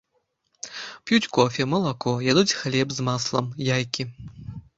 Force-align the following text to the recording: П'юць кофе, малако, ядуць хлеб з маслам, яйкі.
П'юць 1.09 1.29
кофе, 1.37 1.67
малако, 1.73 2.11
ядуць 2.31 2.57
хлеб 2.61 2.97
з 2.97 3.07
маслам, 3.11 3.53
яйкі. 3.69 4.09